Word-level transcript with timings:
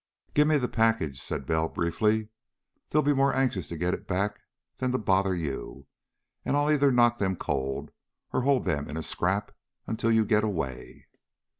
"Give 0.33 0.47
me 0.47 0.57
the 0.57 0.67
package," 0.67 1.21
said 1.21 1.45
Bell 1.45 1.69
briefly. 1.69 2.29
"They'll 2.89 3.03
be 3.03 3.13
more 3.13 3.35
anxious 3.35 3.67
to 3.67 3.77
get 3.77 3.93
it 3.93 4.07
back 4.07 4.39
than 4.77 4.91
to 4.93 4.97
bother 4.97 5.35
you. 5.35 5.85
And 6.43 6.57
I'll 6.57 6.71
either 6.71 6.91
knock 6.91 7.19
them 7.19 7.35
cold 7.35 7.91
or 8.33 8.41
hold 8.41 8.65
them 8.65 8.89
in 8.89 8.97
a 8.97 9.03
scrap 9.03 9.51
until 9.85 10.11
you 10.11 10.25
get 10.25 10.43
away." 10.43 11.05